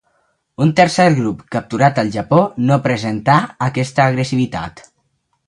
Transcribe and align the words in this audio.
Un 0.65 0.69
tercer 0.77 1.03
grup 1.19 1.43
capturat 1.55 2.01
al 2.05 2.09
Japó 2.15 2.41
no 2.71 2.79
presentà 2.89 3.37
aquesta 3.69 4.09
agressivitat. 4.09 4.85